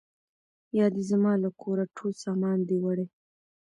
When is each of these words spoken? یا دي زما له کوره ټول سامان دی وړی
یا 0.77 0.85
دي 0.95 1.03
زما 1.11 1.33
له 1.43 1.49
کوره 1.61 1.85
ټول 1.97 2.11
سامان 2.23 2.57
دی 2.69 2.77
وړی 2.83 3.05